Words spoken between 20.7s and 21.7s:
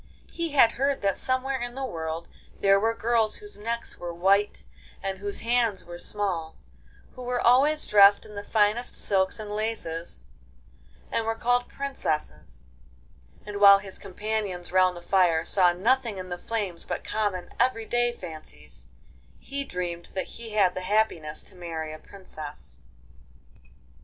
the happiness to